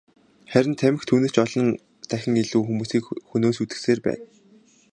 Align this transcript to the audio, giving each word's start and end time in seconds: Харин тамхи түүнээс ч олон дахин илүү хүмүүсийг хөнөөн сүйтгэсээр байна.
Харин 0.51 0.73
тамхи 0.81 1.07
түүнээс 1.09 1.33
ч 1.33 1.37
олон 1.43 1.67
дахин 2.09 2.35
илүү 2.43 2.61
хүмүүсийг 2.65 3.05
хөнөөн 3.29 3.55
сүйтгэсээр 3.55 3.99
байна. 4.05 4.25